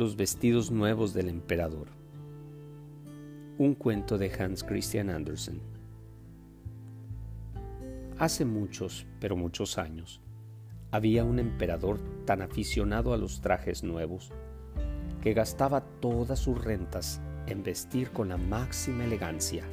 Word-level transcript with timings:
Los 0.00 0.16
vestidos 0.16 0.70
nuevos 0.70 1.12
del 1.12 1.28
emperador. 1.28 1.88
Un 3.58 3.74
cuento 3.74 4.16
de 4.16 4.32
Hans 4.32 4.64
Christian 4.64 5.10
Andersen. 5.10 5.60
Hace 8.18 8.46
muchos, 8.46 9.04
pero 9.20 9.36
muchos 9.36 9.76
años, 9.76 10.22
había 10.90 11.22
un 11.22 11.38
emperador 11.38 12.00
tan 12.24 12.40
aficionado 12.40 13.12
a 13.12 13.18
los 13.18 13.42
trajes 13.42 13.84
nuevos 13.84 14.32
que 15.20 15.34
gastaba 15.34 15.82
todas 15.82 16.38
sus 16.38 16.64
rentas 16.64 17.20
en 17.46 17.62
vestir 17.62 18.10
con 18.10 18.30
la 18.30 18.38
máxima 18.38 19.04
elegancia. 19.04 19.64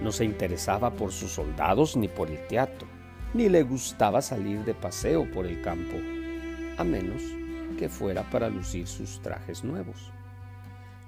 No 0.00 0.12
se 0.12 0.24
interesaba 0.24 0.94
por 0.94 1.10
sus 1.10 1.32
soldados 1.32 1.96
ni 1.96 2.06
por 2.06 2.30
el 2.30 2.46
teatro, 2.46 2.86
ni 3.34 3.48
le 3.48 3.64
gustaba 3.64 4.22
salir 4.22 4.64
de 4.64 4.74
paseo 4.74 5.28
por 5.32 5.46
el 5.46 5.60
campo, 5.62 5.96
a 6.78 6.84
menos 6.84 7.41
que 7.82 7.88
fuera 7.88 8.22
para 8.30 8.48
lucir 8.48 8.86
sus 8.86 9.20
trajes 9.22 9.64
nuevos. 9.64 10.12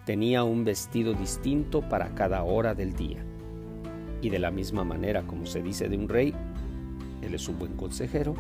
Tenía 0.05 0.43
un 0.43 0.65
vestido 0.65 1.15
distinto 1.15 1.89
para 1.89 2.17
cada 2.17 2.43
hora 2.43 2.75
del 2.75 2.97
día. 2.97 3.25
Y 4.21 4.29
de 4.29 4.41
la 4.41 4.51
misma 4.51 4.83
manera 4.83 5.23
como 5.23 5.47
se 5.47 5.63
dice 5.63 5.89
de 5.89 5.97
un 5.97 6.09
rey, 6.09 6.35
él 7.23 7.33
es 7.33 7.49
un 7.49 7.61
buen 7.61 7.77
consejero, 7.77 8.35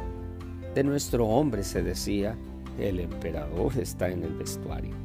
de 0.74 0.82
nuestro 0.82 1.28
hombre 1.28 1.62
se 1.62 1.84
decía, 1.84 2.36
el 2.76 2.98
emperador 2.98 3.78
está 3.78 4.08
en 4.08 4.24
el 4.24 4.34
vestuario. 4.34 4.96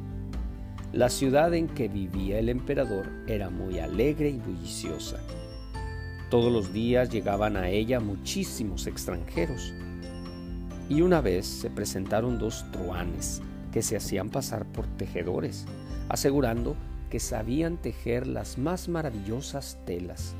La 0.92 1.08
ciudad 1.08 1.54
en 1.54 1.68
que 1.68 1.86
vivía 1.86 2.40
el 2.40 2.48
emperador 2.48 3.08
era 3.28 3.48
muy 3.48 3.78
alegre 3.78 4.30
y 4.30 4.38
bulliciosa. 4.40 5.20
Todos 6.30 6.52
los 6.52 6.72
días 6.72 7.10
llegaban 7.10 7.56
a 7.56 7.68
ella 7.68 8.00
muchísimos 8.00 8.88
extranjeros 8.88 9.72
y 10.90 11.02
una 11.02 11.20
vez 11.20 11.46
se 11.46 11.70
presentaron 11.70 12.38
dos 12.38 12.66
truanes 12.72 13.40
que 13.72 13.80
se 13.80 13.96
hacían 13.96 14.28
pasar 14.28 14.66
por 14.66 14.88
tejedores, 14.88 15.64
asegurando 16.08 16.74
que 17.08 17.20
sabían 17.20 17.76
tejer 17.76 18.26
las 18.26 18.58
más 18.58 18.88
maravillosas 18.88 19.78
telas. 19.86 20.34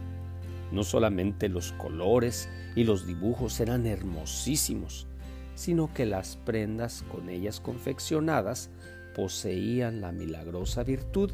No 0.73 0.83
solamente 0.83 1.49
los 1.49 1.73
colores 1.73 2.49
y 2.75 2.83
los 2.83 3.07
dibujos 3.07 3.61
eran 3.61 3.87
hermosísimos, 3.87 5.07
sino 5.55 5.95
que 5.95 6.05
las 6.05 6.37
prendas 6.37 7.05
con 7.13 7.29
ellas 7.29 7.61
confeccionadas 7.61 8.71
poseían 9.15 10.01
la 10.01 10.11
milagrosa 10.11 10.83
virtud 10.83 11.31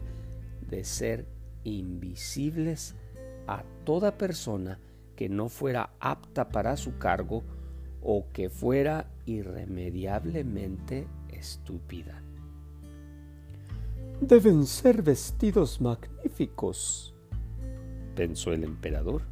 de 0.60 0.84
ser 0.84 1.26
invisibles 1.64 2.94
a 3.46 3.64
toda 3.84 4.18
persona 4.18 4.78
que 5.16 5.30
no 5.30 5.48
fuera 5.48 5.94
apta 6.00 6.50
para 6.50 6.76
su 6.76 6.98
cargo 6.98 7.44
o 8.08 8.26
que 8.32 8.48
fuera 8.48 9.10
irremediablemente 9.26 11.08
estúpida. 11.28 12.22
Deben 14.20 14.64
ser 14.64 15.02
vestidos 15.02 15.80
magníficos, 15.80 17.12
pensó 18.14 18.52
el 18.52 18.62
emperador. 18.62 19.22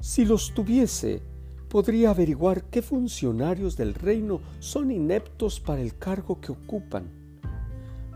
Si 0.00 0.24
los 0.24 0.54
tuviese, 0.54 1.20
podría 1.68 2.10
averiguar 2.10 2.64
qué 2.64 2.80
funcionarios 2.80 3.76
del 3.76 3.92
reino 3.92 4.40
son 4.58 4.90
ineptos 4.90 5.60
para 5.60 5.82
el 5.82 5.98
cargo 5.98 6.40
que 6.40 6.52
ocupan. 6.52 7.04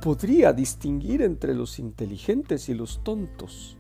Podría 0.03 0.55
distinguir 0.55 1.21
entre 1.21 1.55
los 1.55 1.79
inteligentes 1.79 2.71
y 2.71 2.75
los 2.75 3.05
tontos. 3.05 3.77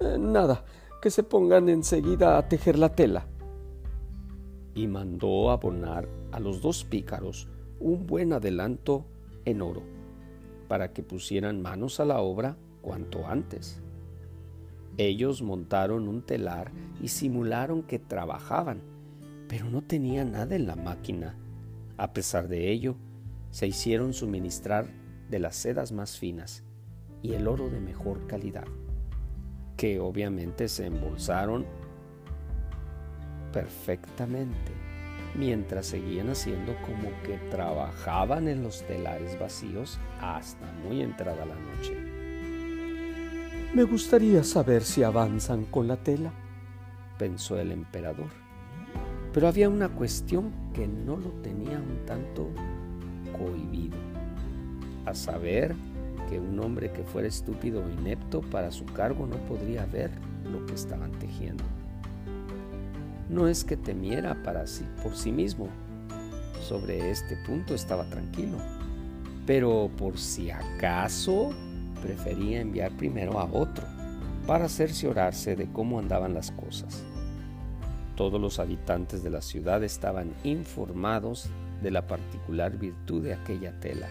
Eh, 0.00 0.16
nada, 0.18 0.64
que 1.00 1.10
se 1.10 1.22
pongan 1.22 1.68
enseguida 1.68 2.36
a 2.36 2.48
tejer 2.48 2.76
la 2.76 2.92
tela 2.92 3.28
y 4.74 4.86
mandó 4.86 5.50
abonar 5.50 6.08
a 6.32 6.40
los 6.40 6.60
dos 6.60 6.84
pícaros 6.84 7.48
un 7.80 8.06
buen 8.06 8.32
adelanto 8.32 9.04
en 9.44 9.62
oro, 9.62 9.82
para 10.68 10.92
que 10.92 11.02
pusieran 11.02 11.62
manos 11.62 12.00
a 12.00 12.04
la 12.04 12.20
obra 12.20 12.56
cuanto 12.82 13.26
antes. 13.26 13.80
Ellos 14.96 15.42
montaron 15.42 16.08
un 16.08 16.22
telar 16.22 16.70
y 17.02 17.08
simularon 17.08 17.82
que 17.82 17.98
trabajaban, 17.98 18.80
pero 19.48 19.68
no 19.68 19.82
tenían 19.82 20.32
nada 20.32 20.54
en 20.54 20.66
la 20.66 20.76
máquina. 20.76 21.36
A 21.96 22.12
pesar 22.12 22.48
de 22.48 22.70
ello, 22.70 22.96
se 23.50 23.66
hicieron 23.66 24.12
suministrar 24.14 24.88
de 25.30 25.38
las 25.38 25.56
sedas 25.56 25.92
más 25.92 26.18
finas 26.18 26.64
y 27.22 27.32
el 27.32 27.48
oro 27.48 27.70
de 27.70 27.80
mejor 27.80 28.26
calidad, 28.26 28.66
que 29.76 30.00
obviamente 30.00 30.68
se 30.68 30.86
embolsaron 30.86 31.66
perfectamente, 33.54 34.72
mientras 35.36 35.86
seguían 35.86 36.28
haciendo 36.28 36.74
como 36.82 37.10
que 37.22 37.38
trabajaban 37.50 38.48
en 38.48 38.64
los 38.64 38.82
telares 38.82 39.38
vacíos 39.38 39.98
hasta 40.20 40.66
muy 40.84 41.00
entrada 41.00 41.46
la 41.46 41.54
noche. 41.54 41.96
Me 43.72 43.84
gustaría 43.84 44.42
saber 44.42 44.82
si 44.82 45.04
avanzan 45.04 45.66
con 45.66 45.86
la 45.86 45.96
tela, 45.96 46.32
pensó 47.16 47.56
el 47.58 47.70
emperador. 47.70 48.30
Pero 49.32 49.48
había 49.48 49.68
una 49.68 49.88
cuestión 49.88 50.52
que 50.72 50.88
no 50.88 51.16
lo 51.16 51.30
tenía 51.42 51.78
un 51.78 52.04
tanto 52.06 52.48
cohibido, 53.38 53.96
a 55.06 55.14
saber 55.14 55.76
que 56.28 56.40
un 56.40 56.58
hombre 56.58 56.90
que 56.90 57.04
fuera 57.04 57.28
estúpido 57.28 57.84
o 57.84 57.88
inepto 57.88 58.40
para 58.40 58.72
su 58.72 58.84
cargo 58.84 59.26
no 59.26 59.36
podría 59.46 59.86
ver 59.86 60.10
lo 60.44 60.66
que 60.66 60.74
estaban 60.74 61.12
tejiendo 61.12 61.64
no 63.34 63.48
es 63.48 63.64
que 63.64 63.76
temiera 63.76 64.42
para 64.42 64.66
sí 64.66 64.84
por 65.02 65.16
sí 65.16 65.32
mismo. 65.32 65.68
Sobre 66.62 67.10
este 67.10 67.36
punto 67.44 67.74
estaba 67.74 68.04
tranquilo. 68.08 68.58
Pero 69.46 69.90
por 69.98 70.18
si 70.18 70.50
acaso 70.50 71.50
prefería 72.00 72.60
enviar 72.60 72.92
primero 72.92 73.38
a 73.38 73.44
otro 73.44 73.84
para 74.46 74.68
cerciorarse 74.68 75.56
de 75.56 75.70
cómo 75.70 75.98
andaban 75.98 76.32
las 76.32 76.50
cosas. 76.52 77.02
Todos 78.16 78.40
los 78.40 78.58
habitantes 78.58 79.22
de 79.22 79.30
la 79.30 79.42
ciudad 79.42 79.82
estaban 79.82 80.32
informados 80.44 81.50
de 81.82 81.90
la 81.90 82.06
particular 82.06 82.78
virtud 82.78 83.24
de 83.24 83.34
aquella 83.34 83.78
tela 83.80 84.08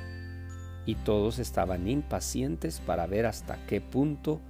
y 0.85 0.95
todos 0.95 1.39
estaban 1.39 1.87
impacientes 1.87 2.81
para 2.81 3.07
ver 3.07 3.25
hasta 3.25 3.65
qué 3.67 3.79
punto 3.79 4.41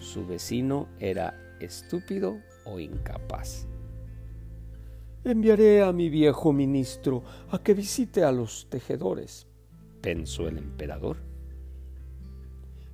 su 0.00 0.26
vecino 0.26 0.88
era 0.98 1.34
estúpido 1.60 2.38
o 2.64 2.80
incapaz. 2.80 3.66
Enviaré 5.22 5.82
a 5.82 5.92
mi 5.92 6.08
viejo 6.08 6.50
ministro 6.50 7.22
a 7.50 7.58
que 7.58 7.74
visite 7.74 8.24
a 8.24 8.32
los 8.32 8.70
tejedores, 8.70 9.46
pensó 10.00 10.48
el 10.48 10.56
emperador. 10.56 11.18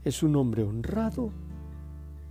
Es 0.03 0.25
un 0.25 0.34
hombre 0.34 0.64
honrado. 0.64 1.31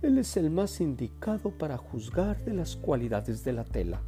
Él 0.02 0.18
es 0.18 0.36
el 0.36 0.50
más 0.50 0.82
indicado 0.82 1.50
para 1.50 1.78
juzgar 1.78 2.44
de 2.44 2.52
las 2.52 2.76
cualidades 2.76 3.42
de 3.42 3.54
la 3.54 3.64
tela, 3.64 4.02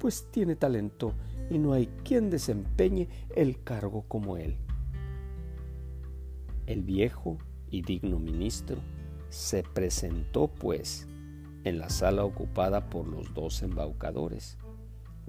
pues 0.00 0.26
tiene 0.32 0.56
talento 0.56 1.14
y 1.48 1.58
no 1.58 1.74
hay 1.74 1.86
quien 2.02 2.28
desempeñe 2.28 3.08
el 3.36 3.62
cargo 3.62 4.06
como 4.08 4.36
él. 4.36 4.56
El 6.66 6.82
viejo 6.82 7.38
y 7.70 7.82
digno 7.82 8.18
ministro 8.18 8.78
se 9.28 9.62
presentó, 9.62 10.48
pues, 10.48 11.06
en 11.62 11.78
la 11.78 11.88
sala 11.88 12.24
ocupada 12.24 12.90
por 12.90 13.06
los 13.06 13.32
dos 13.32 13.62
embaucadores 13.62 14.58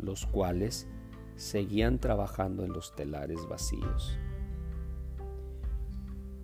los 0.02 0.26
cuales 0.26 0.88
seguían 1.36 2.00
trabajando 2.00 2.64
en 2.64 2.74
los 2.74 2.96
telares 2.96 3.48
vacíos. 3.48 4.18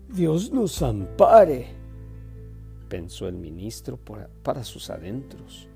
Dios 0.09 0.51
nos 0.51 0.81
ampare, 0.81 1.67
pensó 2.87 3.27
el 3.27 3.35
ministro 3.35 3.99
para 4.43 4.63
sus 4.63 4.89
adentros, 4.89 5.67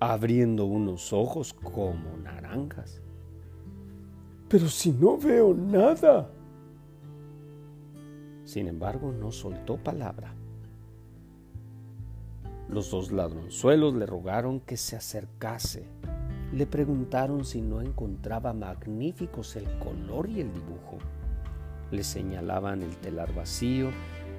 abriendo 0.00 0.64
unos 0.64 1.12
ojos 1.12 1.54
como 1.54 2.16
naranjas. 2.22 3.00
Pero 4.48 4.68
si 4.68 4.92
no 4.92 5.16
veo 5.16 5.54
nada. 5.54 6.30
Sin 8.44 8.68
embargo, 8.68 9.12
no 9.12 9.32
soltó 9.32 9.76
palabra. 9.76 10.34
Los 12.68 12.90
dos 12.90 13.12
ladronzuelos 13.12 13.94
le 13.94 14.06
rogaron 14.06 14.60
que 14.60 14.76
se 14.76 14.96
acercase 14.96 15.88
le 16.56 16.66
preguntaron 16.66 17.44
si 17.44 17.60
no 17.60 17.82
encontraba 17.82 18.54
magníficos 18.54 19.56
el 19.56 19.66
color 19.78 20.26
y 20.30 20.40
el 20.40 20.50
dibujo. 20.54 20.96
Le 21.90 22.02
señalaban 22.02 22.80
el 22.80 22.96
telar 22.96 23.34
vacío 23.34 23.90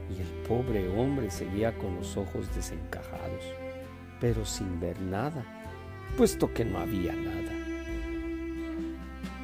y 0.10 0.20
el 0.20 0.28
pobre 0.48 0.90
hombre 1.00 1.30
seguía 1.30 1.78
con 1.78 1.96
los 1.96 2.18
ojos 2.18 2.54
desencajados, 2.56 3.44
pero 4.20 4.46
sin 4.46 4.80
ver 4.80 5.00
nada, 5.00 5.46
puesto 6.18 6.52
que 6.52 6.66
no 6.66 6.80
había 6.80 7.14
nada. 7.14 7.52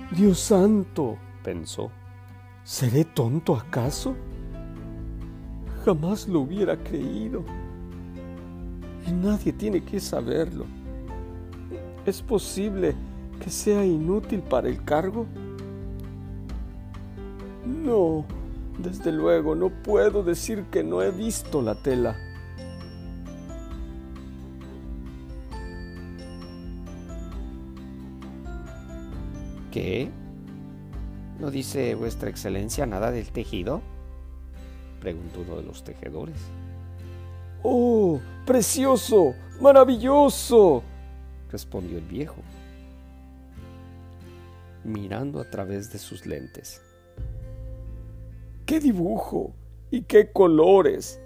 Dios 0.10 0.40
santo, 0.40 1.19
pensó, 1.44 1.92
¿seré 2.64 3.06
tonto 3.06 3.56
acaso? 3.56 4.16
Jamás 5.86 6.28
lo 6.28 6.40
hubiera 6.40 6.76
creído. 6.76 7.44
Y 9.06 9.12
nadie 9.12 9.54
tiene 9.54 9.84
que 9.84 10.00
saberlo. 10.00 10.66
¿Es 12.06 12.22
posible 12.22 12.96
que 13.42 13.50
sea 13.50 13.86
inútil 13.86 14.42
para 14.42 14.68
el 14.68 14.84
cargo? 14.84 15.26
No, 17.66 18.26
desde 18.78 19.12
luego, 19.12 19.56
no 19.56 19.70
puedo 19.70 20.24
decir 20.24 20.66
que 20.66 20.84
no 20.84 21.02
he 21.02 21.12
visto 21.12 21.62
la 21.62 21.76
tela. 21.76 22.16
¿Qué? 29.72 30.10
¿No 31.40 31.50
dice 31.50 31.96
vuestra 31.96 32.30
excelencia 32.30 32.86
nada 32.86 33.12
del 33.12 33.32
tejido? 33.32 33.82
preguntó 35.00 35.42
uno 35.42 35.56
de 35.56 35.64
los 35.64 35.84
tejedores. 35.84 36.38
¡Oh, 37.64 38.20
precioso! 38.46 39.34
¡Maravilloso! 39.62 40.84
Respondió 41.54 42.00
el 42.00 42.06
viejo, 42.06 42.42
mirando 44.84 45.40
a 45.40 45.48
través 45.50 45.94
de 45.94 46.00
sus 46.00 46.26
lentes. 46.26 46.82
¡Qué 48.66 48.80
dibujo! 48.80 49.54
¡Y 49.92 50.02
qué 50.02 50.32
colores! 50.32 51.22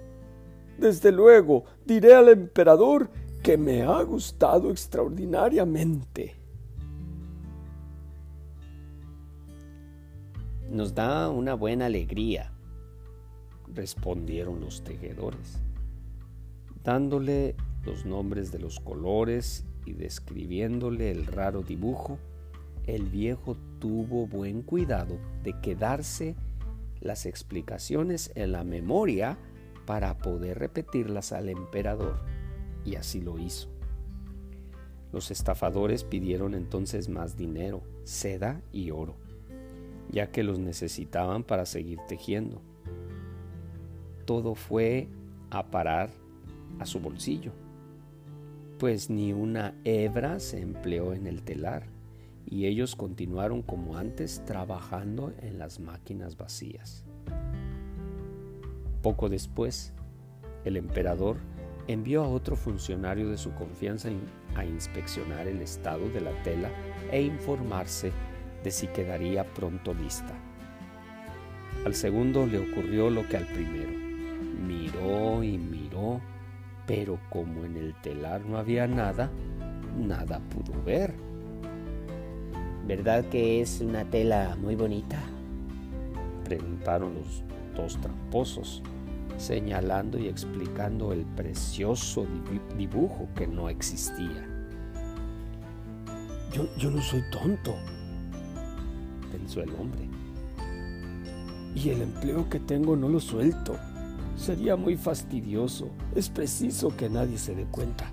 Desde 0.76 1.12
luego, 1.12 1.64
diré 1.86 2.14
al 2.14 2.28
emperador 2.28 3.10
que 3.42 3.56
me 3.56 3.82
ha 3.82 4.02
gustado 4.02 4.70
extraordinariamente. 4.70 6.36
Nos 10.70 10.94
da 10.94 11.30
una 11.30 11.54
buena 11.54 11.86
alegría, 11.86 12.52
respondieron 13.74 14.60
los 14.60 14.84
tejedores, 14.84 15.58
dándole 16.84 17.56
los 17.86 18.04
nombres 18.04 18.52
de 18.52 18.58
los 18.58 18.78
colores 18.78 19.64
y 19.88 19.92
describiéndole 19.94 21.10
el 21.10 21.26
raro 21.26 21.62
dibujo, 21.62 22.18
el 22.86 23.04
viejo 23.08 23.56
tuvo 23.78 24.26
buen 24.26 24.62
cuidado 24.62 25.18
de 25.42 25.54
quedarse 25.60 26.34
las 27.00 27.26
explicaciones 27.26 28.32
en 28.34 28.52
la 28.52 28.64
memoria 28.64 29.38
para 29.86 30.18
poder 30.18 30.58
repetirlas 30.58 31.32
al 31.32 31.48
emperador, 31.48 32.20
y 32.84 32.96
así 32.96 33.20
lo 33.20 33.38
hizo. 33.38 33.68
Los 35.12 35.30
estafadores 35.30 36.04
pidieron 36.04 36.54
entonces 36.54 37.08
más 37.08 37.36
dinero, 37.36 37.82
seda 38.04 38.60
y 38.72 38.90
oro 38.90 39.16
ya 40.10 40.30
que 40.30 40.42
los 40.42 40.58
necesitaban 40.58 41.44
para 41.44 41.66
seguir 41.66 41.98
tejiendo. 42.08 42.60
Todo 44.24 44.54
fue 44.54 45.08
a 45.50 45.70
parar 45.70 46.10
a 46.78 46.86
su 46.86 47.00
bolsillo, 47.00 47.52
pues 48.78 49.10
ni 49.10 49.32
una 49.32 49.74
hebra 49.84 50.38
se 50.40 50.60
empleó 50.60 51.12
en 51.12 51.26
el 51.26 51.42
telar 51.42 51.86
y 52.46 52.66
ellos 52.66 52.96
continuaron 52.96 53.62
como 53.62 53.98
antes 53.98 54.42
trabajando 54.46 55.32
en 55.42 55.58
las 55.58 55.80
máquinas 55.80 56.36
vacías. 56.36 57.04
Poco 59.02 59.28
después, 59.28 59.92
el 60.64 60.76
emperador 60.76 61.36
envió 61.88 62.22
a 62.22 62.28
otro 62.28 62.56
funcionario 62.56 63.30
de 63.30 63.38
su 63.38 63.52
confianza 63.54 64.10
a 64.54 64.64
inspeccionar 64.64 65.46
el 65.46 65.60
estado 65.60 66.08
de 66.10 66.20
la 66.20 66.42
tela 66.42 66.70
e 67.10 67.22
informarse 67.22 68.12
de 68.62 68.70
si 68.70 68.86
quedaría 68.88 69.44
pronto 69.54 69.94
lista. 69.94 70.34
Al 71.84 71.94
segundo 71.94 72.46
le 72.46 72.58
ocurrió 72.58 73.10
lo 73.10 73.26
que 73.28 73.36
al 73.36 73.46
primero. 73.46 73.90
Miró 74.66 75.42
y 75.42 75.56
miró, 75.58 76.20
pero 76.88 77.20
como 77.28 77.66
en 77.66 77.76
el 77.76 77.94
telar 78.00 78.46
no 78.46 78.56
había 78.56 78.86
nada, 78.86 79.30
nada 79.98 80.40
pudo 80.48 80.82
ver. 80.84 81.12
¿Verdad 82.86 83.26
que 83.26 83.60
es 83.60 83.82
una 83.82 84.06
tela 84.06 84.56
muy 84.58 84.74
bonita? 84.74 85.20
Preguntaron 86.44 87.14
los 87.14 87.42
dos 87.76 88.00
tramposos, 88.00 88.82
señalando 89.36 90.18
y 90.18 90.28
explicando 90.28 91.12
el 91.12 91.26
precioso 91.26 92.26
dibujo 92.78 93.28
que 93.36 93.46
no 93.46 93.68
existía. 93.68 94.48
Yo, 96.54 96.74
yo 96.78 96.90
no 96.90 97.02
soy 97.02 97.22
tonto, 97.30 97.74
pensó 99.30 99.60
el 99.60 99.74
hombre. 99.74 100.08
Y 101.74 101.90
el 101.90 102.00
empleo 102.00 102.48
que 102.48 102.60
tengo 102.60 102.96
no 102.96 103.10
lo 103.10 103.20
suelto. 103.20 103.76
Sería 104.38 104.76
muy 104.76 104.96
fastidioso. 104.96 105.90
Es 106.14 106.28
preciso 106.28 106.96
que 106.96 107.10
nadie 107.10 107.38
se 107.38 107.56
dé 107.56 107.64
cuenta. 107.64 108.08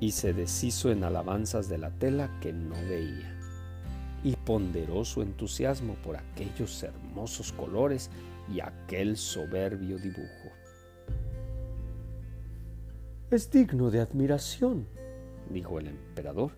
Y 0.00 0.10
se 0.10 0.32
deshizo 0.32 0.90
en 0.90 1.04
alabanzas 1.04 1.68
de 1.68 1.78
la 1.78 1.90
tela 1.90 2.36
que 2.40 2.52
no 2.52 2.74
veía. 2.88 3.38
Y 4.24 4.34
ponderó 4.34 5.04
su 5.04 5.22
entusiasmo 5.22 5.94
por 6.02 6.16
aquellos 6.16 6.82
hermosos 6.82 7.52
colores 7.52 8.10
y 8.52 8.58
aquel 8.58 9.16
soberbio 9.16 9.98
dibujo. 9.98 10.50
Es 13.30 13.50
digno 13.52 13.90
de 13.92 14.00
admiración, 14.00 14.88
dijo 15.48 15.78
el 15.78 15.86
emperador. 15.86 16.50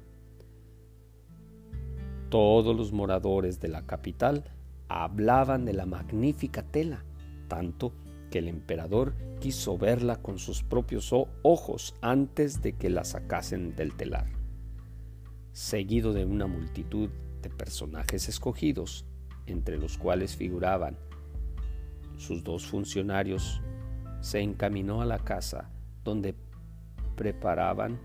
Todos 2.30 2.74
los 2.74 2.90
moradores 2.90 3.60
de 3.60 3.68
la 3.68 3.82
capital 3.82 4.44
hablaban 4.88 5.64
de 5.64 5.72
la 5.72 5.86
magnífica 5.86 6.62
tela, 6.62 7.04
tanto 7.48 7.92
que 8.30 8.38
el 8.38 8.48
emperador 8.48 9.14
quiso 9.40 9.78
verla 9.78 10.16
con 10.16 10.38
sus 10.38 10.62
propios 10.62 11.12
ojos 11.42 11.94
antes 12.00 12.62
de 12.62 12.72
que 12.74 12.90
la 12.90 13.04
sacasen 13.04 13.76
del 13.76 13.94
telar. 13.94 14.26
Seguido 15.52 16.12
de 16.12 16.24
una 16.24 16.46
multitud 16.46 17.10
de 17.42 17.50
personajes 17.50 18.28
escogidos, 18.28 19.04
entre 19.46 19.78
los 19.78 19.98
cuales 19.98 20.36
figuraban 20.36 20.96
sus 22.16 22.42
dos 22.42 22.66
funcionarios, 22.66 23.60
se 24.20 24.40
encaminó 24.40 25.02
a 25.02 25.04
la 25.04 25.18
casa 25.18 25.70
donde 26.02 26.34
preparaban 27.16 28.00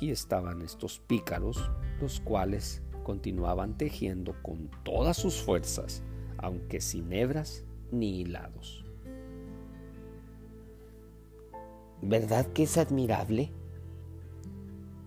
y 0.00 0.10
estaban 0.10 0.62
estos 0.62 0.98
pícaros, 0.98 1.70
los 2.00 2.20
cuales 2.20 2.82
continuaban 3.02 3.76
tejiendo 3.76 4.34
con 4.42 4.70
todas 4.84 5.16
sus 5.16 5.40
fuerzas, 5.42 6.02
aunque 6.38 6.80
sin 6.80 7.12
hebras 7.12 7.64
ni 7.90 8.20
hilados. 8.20 8.84
¿Verdad 12.00 12.46
que 12.48 12.64
es 12.64 12.78
admirable? 12.78 13.52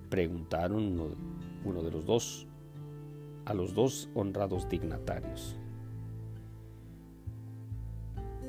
Preguntaron 0.10 1.00
uno, 1.66 1.84
de 1.84 1.92
los 1.92 2.06
dos 2.06 2.48
a 3.46 3.54
los 3.54 3.74
dos 3.74 4.10
honrados 4.16 4.70
dignatarios. 4.70 5.58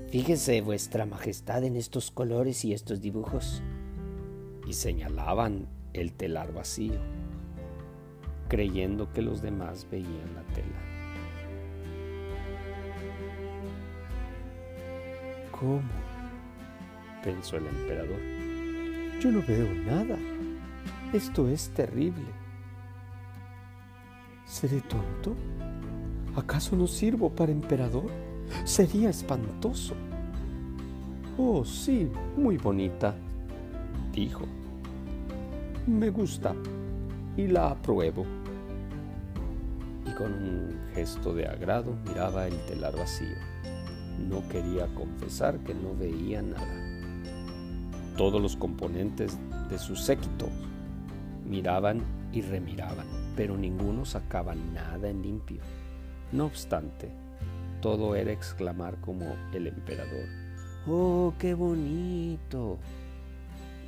Fíjese, 0.09 0.61
vuestra 0.63 1.05
majestad, 1.05 1.65
en 1.65 1.77
estos 1.77 2.11
colores 2.11 2.65
y 2.65 2.73
estos 2.73 3.01
dibujos. 3.01 3.63
Y 4.67 4.73
señalaban 4.73 5.69
el 5.93 6.13
telar 6.13 6.53
vacío 6.55 7.16
creyendo 8.49 9.13
que 9.13 9.23
los 9.23 9.43
demás 9.43 9.87
veían 9.91 10.35
la 10.35 10.43
tela. 10.55 10.79
¿Cómo? 15.51 15.83
pensó 17.27 17.57
el 17.57 17.67
emperador. 17.67 18.21
Yo 19.21 19.33
no 19.33 19.43
veo 19.43 19.75
nada. 19.85 20.17
Esto 21.13 21.49
es 21.49 21.71
terrible. 21.71 22.25
¿Seré 24.45 24.81
tonto? 24.83 25.35
¿Acaso 26.37 26.77
no 26.77 26.87
sirvo 26.87 27.29
para 27.31 27.51
emperador? 27.51 28.07
Sería 28.65 29.11
espantoso. 29.11 29.95
Oh, 31.37 31.65
sí, 31.65 32.09
muy 32.37 32.59
bonita, 32.59 33.17
dijo. 34.13 34.45
Me 35.87 36.11
gusta 36.11 36.55
y 37.37 37.47
la 37.47 37.71
apruebo. 37.71 38.25
Y 40.07 40.11
con 40.15 40.33
un 40.33 40.79
gesto 40.95 41.35
de 41.35 41.47
agrado 41.47 41.97
miraba 42.07 42.47
el 42.47 42.57
telar 42.67 42.97
vacío. 42.97 43.37
No 44.19 44.47
quería 44.49 44.87
confesar 44.95 45.59
que 45.59 45.75
no 45.75 45.95
veía 45.95 46.43
nada. 46.43 46.67
Todos 48.17 48.41
los 48.41 48.57
componentes 48.57 49.39
de 49.69 49.79
su 49.79 49.97
séquito 49.97 50.49
miraban 51.45 52.03
y 52.33 52.41
remiraban, 52.41 53.07
pero 53.37 53.57
ninguno 53.57 54.05
sacaba 54.05 54.55
nada 54.55 55.09
en 55.09 55.23
limpio. 55.23 55.61
No 56.33 56.47
obstante, 56.47 57.11
todo 57.81 58.15
era 58.17 58.33
exclamar 58.33 58.97
como 59.01 59.37
el 59.53 59.67
emperador, 59.67 60.27
¡Oh, 60.89 61.35
qué 61.39 61.55
bonito! 61.55 62.79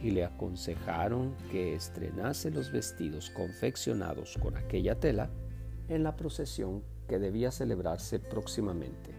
Y 0.03 0.11
le 0.11 0.25
aconsejaron 0.25 1.35
que 1.51 1.75
estrenase 1.75 2.51
los 2.51 2.71
vestidos 2.71 3.31
confeccionados 3.31 4.39
con 4.41 4.57
aquella 4.57 4.99
tela 4.99 5.31
en 5.89 6.03
la 6.03 6.17
procesión 6.17 6.83
que 7.09 7.19
debía 7.19 7.51
celebrarse 7.51 8.19
próximamente. 8.21 9.15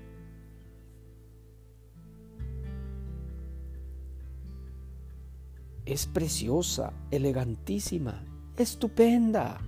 Es 5.86 6.06
preciosa, 6.06 6.94
elegantísima, 7.10 8.24
estupenda. 8.56 9.60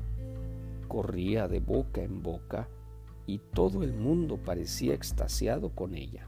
Corría 0.88 1.48
de 1.48 1.60
boca 1.60 2.04
en 2.04 2.22
boca 2.22 2.70
y 3.26 3.40
todo 3.40 3.82
el 3.82 3.94
mundo 3.94 4.38
parecía 4.38 4.94
extasiado 4.94 5.74
con 5.74 5.96
ella. 5.96 6.28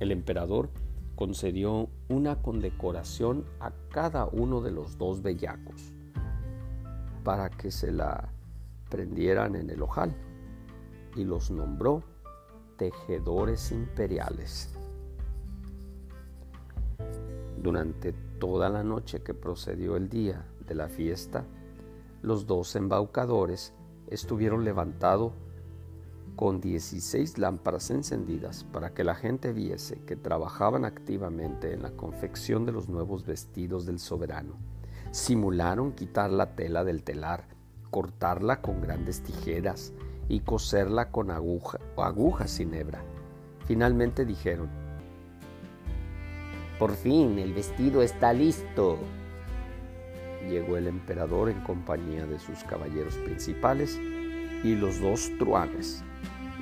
El 0.00 0.10
emperador 0.10 0.70
concedió 1.14 1.88
una 2.08 2.42
condecoración 2.42 3.44
a 3.60 3.72
cada 3.90 4.26
uno 4.26 4.60
de 4.60 4.70
los 4.70 4.98
dos 4.98 5.22
bellacos 5.22 5.92
para 7.24 7.50
que 7.50 7.70
se 7.70 7.92
la 7.92 8.32
prendieran 8.88 9.54
en 9.56 9.70
el 9.70 9.82
ojal 9.82 10.14
y 11.16 11.24
los 11.24 11.50
nombró 11.50 12.02
tejedores 12.76 13.70
imperiales. 13.72 14.76
Durante 17.62 18.12
toda 18.40 18.68
la 18.68 18.82
noche 18.82 19.22
que 19.22 19.34
procedió 19.34 19.96
el 19.96 20.08
día 20.08 20.44
de 20.66 20.74
la 20.74 20.88
fiesta, 20.88 21.44
los 22.22 22.46
dos 22.46 22.74
embaucadores 22.74 23.72
estuvieron 24.08 24.64
levantados 24.64 25.32
con 26.36 26.60
16 26.60 27.38
lámparas 27.38 27.90
encendidas 27.90 28.64
para 28.64 28.94
que 28.94 29.04
la 29.04 29.14
gente 29.14 29.52
viese 29.52 30.00
que 30.06 30.16
trabajaban 30.16 30.84
activamente 30.84 31.72
en 31.72 31.82
la 31.82 31.90
confección 31.92 32.64
de 32.66 32.72
los 32.72 32.88
nuevos 32.88 33.26
vestidos 33.26 33.86
del 33.86 33.98
soberano. 33.98 34.56
Simularon 35.10 35.92
quitar 35.92 36.30
la 36.30 36.54
tela 36.54 36.84
del 36.84 37.02
telar, 37.02 37.44
cortarla 37.90 38.62
con 38.62 38.80
grandes 38.80 39.22
tijeras 39.22 39.92
y 40.28 40.40
coserla 40.40 41.10
con 41.10 41.30
aguja, 41.30 41.78
agujas 41.96 42.50
sin 42.50 42.74
hebra. 42.74 43.04
Finalmente 43.66 44.24
dijeron, 44.24 44.68
Por 46.78 46.92
fin 46.92 47.38
el 47.38 47.52
vestido 47.52 48.02
está 48.02 48.32
listo 48.32 48.98
llegó 50.48 50.76
el 50.76 50.86
emperador 50.86 51.48
en 51.48 51.60
compañía 51.60 52.26
de 52.26 52.38
sus 52.38 52.64
caballeros 52.64 53.16
principales 53.18 53.98
y 54.62 54.74
los 54.74 55.00
dos 55.00 55.30
truanes, 55.38 56.02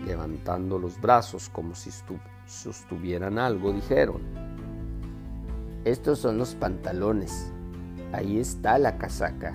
levantando 0.06 0.78
los 0.78 1.00
brazos 1.00 1.48
como 1.50 1.74
si 1.74 1.90
sostuvieran 2.46 3.38
algo, 3.38 3.72
dijeron, 3.72 4.22
Estos 5.84 6.18
son 6.18 6.38
los 6.38 6.54
pantalones, 6.54 7.52
ahí 8.12 8.38
está 8.38 8.78
la 8.78 8.98
casaca, 8.98 9.52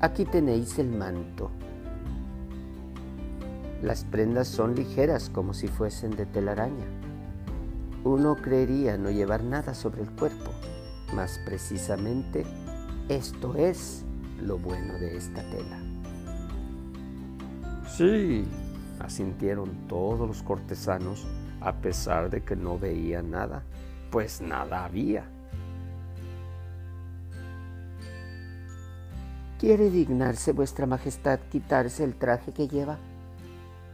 aquí 0.00 0.24
tenéis 0.24 0.78
el 0.78 0.90
manto. 0.90 1.50
Las 3.82 4.04
prendas 4.04 4.48
son 4.48 4.74
ligeras 4.74 5.28
como 5.28 5.52
si 5.52 5.68
fuesen 5.68 6.16
de 6.16 6.24
telaraña. 6.24 6.86
Uno 8.04 8.36
creería 8.36 8.96
no 8.96 9.10
llevar 9.10 9.44
nada 9.44 9.74
sobre 9.74 10.02
el 10.02 10.10
cuerpo, 10.10 10.50
más 11.14 11.38
precisamente 11.44 12.44
esto 13.08 13.54
es 13.54 14.04
lo 14.40 14.58
bueno 14.58 14.94
de 14.94 15.16
esta 15.16 15.42
tela. 15.50 15.85
Sí, 17.96 18.44
asintieron 19.00 19.88
todos 19.88 20.28
los 20.28 20.42
cortesanos 20.42 21.26
a 21.62 21.80
pesar 21.80 22.28
de 22.28 22.42
que 22.42 22.54
no 22.54 22.78
veían 22.78 23.30
nada, 23.30 23.64
pues 24.10 24.42
nada 24.42 24.84
había. 24.84 25.24
¿Quiere 29.58 29.88
dignarse 29.88 30.52
vuestra 30.52 30.84
majestad 30.84 31.40
quitarse 31.50 32.04
el 32.04 32.16
traje 32.16 32.52
que 32.52 32.68
lleva? 32.68 32.98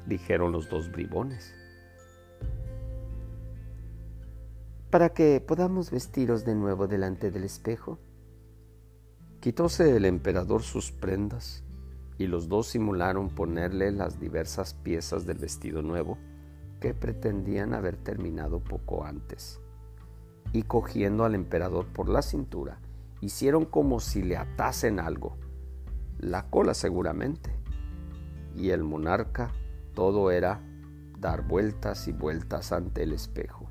dijeron 0.07 0.51
los 0.51 0.69
dos 0.69 0.91
bribones. 0.91 1.55
Para 4.91 5.11
que 5.11 5.41
podamos 5.41 5.93
vestiros 5.93 6.45
de 6.45 6.57
nuevo 6.57 6.89
delante 6.89 7.31
del 7.31 7.45
espejo. 7.45 8.01
Quitóse 9.39 9.97
el 9.97 10.07
emperador 10.07 10.65
sus 10.65 10.91
prendas 10.91 11.63
y 12.19 12.27
los 12.27 12.49
dos 12.49 12.69
simularon 12.69 13.29
ponerle 13.29 13.91
las 13.91 14.21
diversas 14.21 14.75
piezas 14.75 15.27
del 15.27 15.39
vestido 15.39 15.83
nuevo 15.83 16.19
que 16.81 16.95
pretendían 16.95 17.75
haber 17.75 17.97
terminado 17.97 18.61
poco 18.61 19.05
antes. 19.05 19.61
Y 20.53 20.65
cogiendo 20.65 21.25
al 21.25 21.35
emperador 21.35 21.87
por 21.87 22.09
la 22.09 22.23
cintura, 22.23 22.81
hicieron 23.21 23.65
como 23.65 24.01
si 24.01 24.23
le 24.23 24.37
atasen 24.37 25.01
algo, 25.01 25.37
la 26.19 26.51
cola 26.51 26.75
seguramente. 26.75 27.51
Y 28.57 28.71
el 28.71 28.85
monarca 28.85 29.53
todo 29.95 30.31
era 30.31 30.61
dar 31.19 31.47
vueltas 31.47 32.09
y 32.09 32.13
vueltas 32.13 32.73
ante 32.73 33.05
el 33.05 33.13
espejo. 33.13 33.69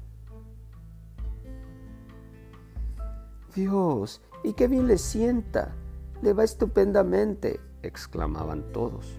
Dios, 3.53 4.21
y 4.43 4.53
qué 4.53 4.67
bien 4.67 4.87
le 4.87 4.97
sienta. 4.97 5.75
Le 6.21 6.33
va 6.33 6.43
estupendamente, 6.43 7.59
exclamaban 7.83 8.71
todos. 8.71 9.17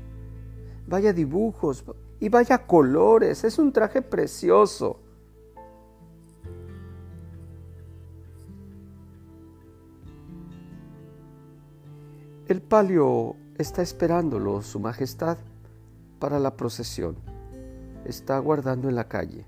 Vaya 0.86 1.12
dibujos 1.12 1.84
y 2.20 2.28
vaya 2.28 2.66
colores, 2.66 3.44
es 3.44 3.58
un 3.58 3.72
traje 3.72 4.02
precioso. 4.02 5.00
El 12.48 12.60
palio 12.60 13.36
está 13.56 13.82
esperándolo, 13.82 14.62
Su 14.62 14.78
Majestad, 14.78 15.38
para 16.18 16.38
la 16.38 16.56
procesión. 16.56 17.16
Está 18.04 18.36
aguardando 18.36 18.88
en 18.88 18.96
la 18.96 19.08
calle, 19.08 19.46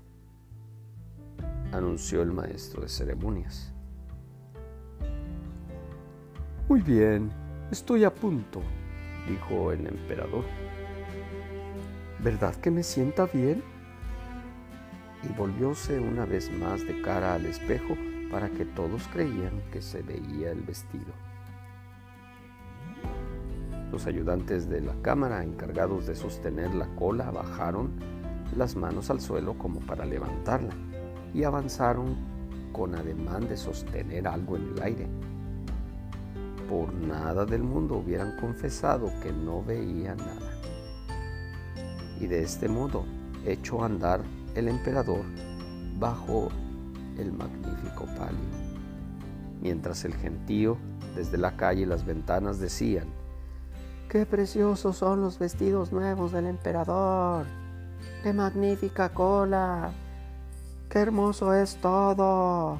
anunció 1.71 2.21
el 2.21 2.31
maestro 2.31 2.81
de 2.81 2.89
ceremonias. 2.89 3.71
Muy 6.67 6.81
bien, 6.81 7.31
estoy 7.69 8.05
a 8.05 8.13
punto, 8.13 8.61
dijo 9.27 9.71
el 9.71 9.87
emperador. 9.87 10.45
¿Verdad 12.19 12.55
que 12.55 12.71
me 12.71 12.83
sienta 12.83 13.25
bien? 13.25 13.63
Y 15.23 15.33
volvióse 15.33 15.99
una 15.99 16.25
vez 16.25 16.51
más 16.51 16.85
de 16.85 17.01
cara 17.01 17.33
al 17.33 17.45
espejo 17.45 17.95
para 18.31 18.49
que 18.49 18.65
todos 18.65 19.07
creían 19.13 19.61
que 19.71 19.81
se 19.81 20.01
veía 20.01 20.51
el 20.51 20.61
vestido. 20.61 21.13
Los 23.91 24.07
ayudantes 24.07 24.67
de 24.69 24.81
la 24.81 24.93
cámara 25.01 25.43
encargados 25.43 26.05
de 26.05 26.15
sostener 26.15 26.73
la 26.75 26.87
cola 26.95 27.31
bajaron 27.31 27.91
las 28.55 28.75
manos 28.75 29.09
al 29.09 29.21
suelo 29.21 29.57
como 29.57 29.79
para 29.81 30.05
levantarla 30.05 30.73
y 31.33 31.43
avanzaron 31.43 32.15
con 32.71 32.95
ademán 32.95 33.47
de 33.47 33.57
sostener 33.57 34.27
algo 34.27 34.57
en 34.57 34.73
el 34.73 34.81
aire 34.81 35.07
por 36.69 36.93
nada 36.93 37.45
del 37.45 37.63
mundo 37.63 37.95
hubieran 37.97 38.35
confesado 38.37 39.11
que 39.21 39.31
no 39.31 39.63
veían 39.63 40.17
nada. 40.17 40.51
Y 42.19 42.27
de 42.27 42.43
este 42.43 42.67
modo 42.67 43.05
echó 43.45 43.83
a 43.83 43.87
andar 43.87 44.21
el 44.55 44.67
emperador 44.67 45.23
bajo 45.99 46.49
el 47.17 47.31
magnífico 47.31 48.05
palio, 48.17 48.39
mientras 49.61 50.05
el 50.05 50.13
gentío 50.15 50.77
desde 51.15 51.37
la 51.37 51.55
calle 51.55 51.83
y 51.83 51.85
las 51.85 52.05
ventanas 52.05 52.59
decían, 52.59 53.07
¡Qué 54.09 54.25
preciosos 54.25 54.97
son 54.97 55.21
los 55.21 55.39
vestidos 55.39 55.91
nuevos 55.91 56.31
del 56.31 56.45
emperador! 56.45 57.45
¡Qué 58.23 58.33
magnífica 58.33 59.09
cola! 59.09 59.91
¡Qué 60.89 60.99
hermoso 60.99 61.53
es 61.53 61.77
todo! 61.77 62.79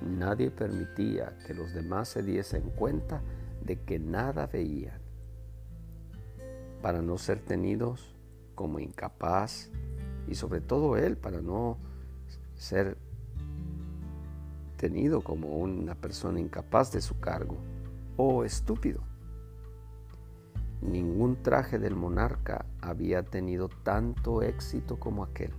Nadie 0.00 0.50
permitía 0.50 1.36
que 1.46 1.54
los 1.54 1.74
demás 1.74 2.08
se 2.08 2.22
diesen 2.22 2.70
cuenta 2.70 3.22
de 3.64 3.80
que 3.80 3.98
nada 3.98 4.46
veían, 4.46 5.00
para 6.82 7.02
no 7.02 7.18
ser 7.18 7.40
tenidos 7.40 8.14
como 8.54 8.78
incapaz 8.78 9.70
y 10.26 10.34
sobre 10.34 10.60
todo 10.60 10.96
él 10.96 11.16
para 11.16 11.40
no 11.40 11.76
ser 12.54 12.96
tenido 14.76 15.22
como 15.22 15.58
una 15.58 15.94
persona 15.94 16.40
incapaz 16.40 16.92
de 16.92 17.02
su 17.02 17.20
cargo 17.20 17.56
o 18.16 18.44
estúpido. 18.44 19.02
Ningún 20.80 21.42
traje 21.42 21.78
del 21.78 21.94
monarca 21.94 22.64
había 22.80 23.22
tenido 23.22 23.68
tanto 23.82 24.42
éxito 24.42 24.98
como 24.98 25.24
aquel. 25.24 25.52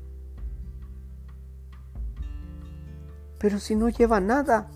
Pero 3.42 3.60
si 3.60 3.76
no 3.76 3.90
lleva 3.90 4.20
nada. 4.20 4.70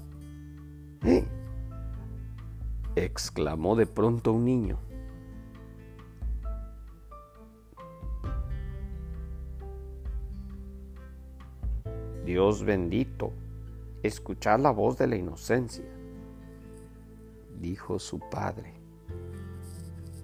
¿Eh? 1.04 1.24
exclamó 2.96 3.76
de 3.76 3.86
pronto 3.86 4.34
un 4.34 4.44
niño. 4.44 4.80
Dios 12.26 12.64
bendito, 12.64 13.34
escuchad 14.02 14.60
la 14.60 14.72
voz 14.72 14.98
de 14.98 15.06
la 15.06 15.16
inocencia, 15.16 15.86
dijo 17.62 18.00
su 18.00 18.20
padre. 18.20 18.74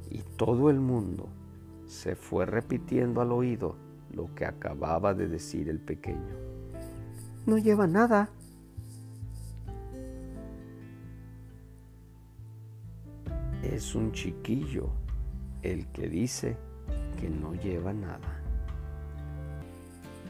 Y 0.10 0.24
todo 0.36 0.72
el 0.72 0.80
mundo 0.80 1.30
se 1.86 2.16
fue 2.16 2.48
repitiendo 2.48 3.22
al 3.22 3.32
oído 3.32 3.76
lo 4.12 4.34
que 4.34 4.46
acababa 4.46 5.14
de 5.14 5.28
decir 5.28 5.70
el 5.70 5.80
pequeño. 5.80 6.51
No 7.46 7.58
lleva 7.58 7.88
nada. 7.88 8.30
Es 13.64 13.96
un 13.96 14.12
chiquillo 14.12 14.90
el 15.62 15.88
que 15.88 16.08
dice 16.08 16.58
que 17.20 17.30
no 17.30 17.54
lleva 17.56 17.94
nada. 17.94 18.42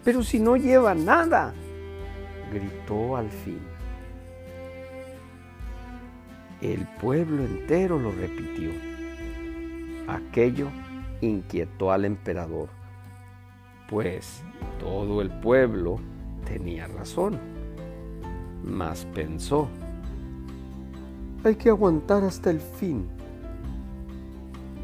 Pero 0.04 0.24
si 0.24 0.40
no 0.40 0.56
lleva 0.58 0.96
nada, 0.96 1.54
gritó 2.52 3.18
al 3.18 3.30
fin. 3.30 3.60
El 6.62 6.88
pueblo 7.00 7.44
entero 7.44 8.00
lo 8.00 8.12
repitió. 8.12 8.72
Aquello 10.08 10.68
inquietó 11.22 11.92
al 11.92 12.06
emperador, 12.06 12.70
pues 13.90 14.44
todo 14.80 15.22
el 15.22 15.30
pueblo 15.40 16.00
tenía 16.46 16.88
razón. 16.88 17.40
Mas 18.64 19.06
pensó, 19.14 19.68
hay 21.44 21.56
que 21.56 21.70
aguantar 21.70 22.24
hasta 22.24 22.52
el 22.52 22.60
fin. 22.60 23.08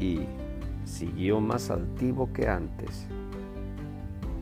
Y 0.00 0.20
siguió 0.84 1.40
más 1.40 1.70
altivo 1.70 2.32
que 2.32 2.48
antes. 2.48 3.06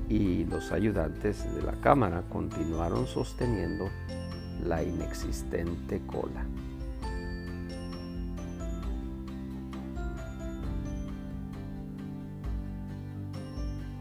Y 0.08 0.44
los 0.44 0.72
ayudantes 0.72 1.44
de 1.54 1.62
la 1.62 1.72
cámara 1.80 2.22
continuaron 2.28 3.06
sosteniendo 3.06 3.88
la 4.64 4.82
inexistente 4.82 6.00
cola. 6.06 6.44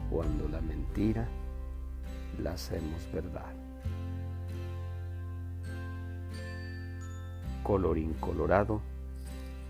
Cuando 0.09 0.47
la 0.47 0.61
mentira 0.61 1.27
la 2.45 2.51
hacemos 2.51 3.11
verdad. 3.11 3.53
Colorín 7.63 8.13
colorado, 8.13 8.81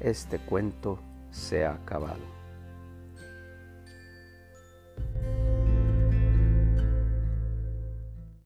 este 0.02 0.40
cuento 0.40 1.00
se 1.32 1.66
ha 1.66 1.74
acabado. 1.74 2.36